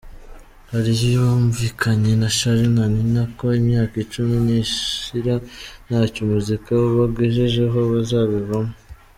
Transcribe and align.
Yari 0.71 0.93
yumvikanye 1.13 2.11
na 2.21 2.29
Charly 2.37 2.67
na 2.77 2.85
Nina 2.93 3.23
ko 3.37 3.45
imyaka 3.61 3.95
icumi 4.03 4.35
nishira 4.45 5.35
ntacyo 5.87 6.19
umuziki 6.23 6.71
ubagejejeho 6.87 7.79
bazabivamo. 7.93 8.75